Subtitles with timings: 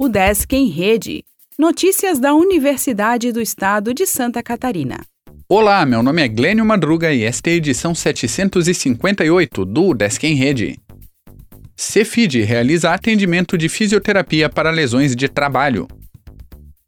[0.00, 1.24] O Desk em Rede.
[1.58, 5.00] Notícias da Universidade do Estado de Santa Catarina.
[5.48, 10.36] Olá, meu nome é Glênio Madruga e esta é a edição 758 do Desk em
[10.36, 10.78] Rede.
[11.74, 15.88] Cefid realiza atendimento de fisioterapia para lesões de trabalho.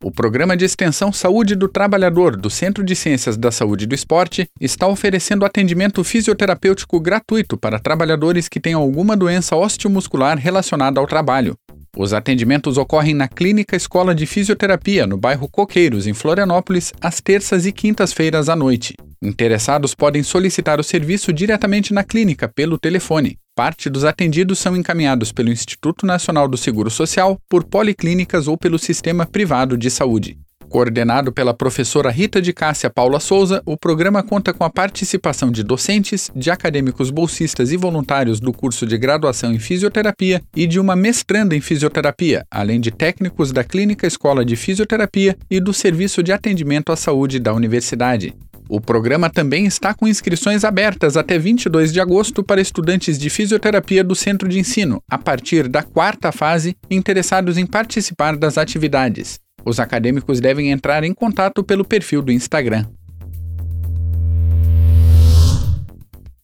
[0.04, 4.48] O Programa de Extensão Saúde do Trabalhador do Centro de Ciências da Saúde do Esporte
[4.60, 11.56] está oferecendo atendimento fisioterapêutico gratuito para trabalhadores que têm alguma doença osteomuscular relacionada ao trabalho.
[11.96, 17.66] Os atendimentos ocorrem na Clínica Escola de Fisioterapia, no bairro Coqueiros, em Florianópolis, às terças
[17.66, 18.94] e quintas-feiras à noite.
[19.20, 23.38] Interessados podem solicitar o serviço diretamente na clínica pelo telefone.
[23.56, 28.78] Parte dos atendidos são encaminhados pelo Instituto Nacional do Seguro Social, por policlínicas ou pelo
[28.78, 30.38] sistema privado de saúde.
[30.70, 35.64] Coordenado pela professora Rita de Cássia Paula Souza, o programa conta com a participação de
[35.64, 40.94] docentes, de acadêmicos bolsistas e voluntários do curso de graduação em fisioterapia e de uma
[40.94, 46.30] mestranda em fisioterapia, além de técnicos da Clínica Escola de Fisioterapia e do Serviço de
[46.30, 48.32] Atendimento à Saúde da Universidade.
[48.68, 54.04] O programa também está com inscrições abertas até 22 de agosto para estudantes de fisioterapia
[54.04, 59.40] do centro de ensino, a partir da quarta fase, interessados em participar das atividades.
[59.64, 62.86] Os acadêmicos devem entrar em contato pelo perfil do Instagram.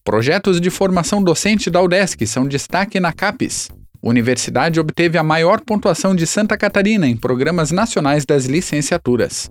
[0.05, 3.71] Projetos de formação docente da UDESC são destaque na CAPES.
[4.01, 9.51] Universidade obteve a maior pontuação de Santa Catarina em programas nacionais das licenciaturas.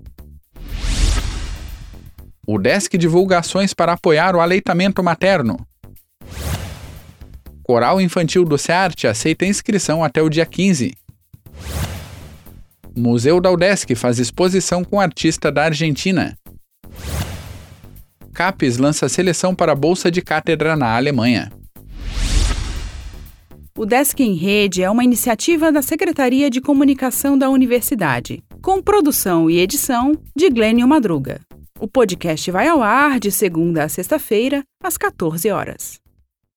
[2.47, 5.57] O Desk divulga ações para apoiar o aleitamento materno.
[7.63, 10.93] Coral Infantil do SEARTE aceita inscrição até o dia 15.
[12.95, 16.37] Museu da UDESC faz exposição com artista da Argentina.
[18.33, 21.51] CAPES lança seleção para Bolsa de Cátedra na Alemanha.
[23.77, 29.49] O Desk em Rede é uma iniciativa da Secretaria de Comunicação da Universidade, com produção
[29.49, 31.41] e edição de Glênio Madruga.
[31.77, 36.04] O podcast vai ao ar de segunda a sexta-feira, às 14 horas.